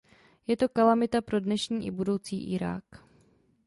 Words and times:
Je 0.47 0.57
to 0.57 0.69
kalamita 0.69 1.21
pro 1.21 1.39
dnešní 1.39 1.85
i 1.85 1.91
budoucí 1.91 2.53
Irák. 2.53 2.83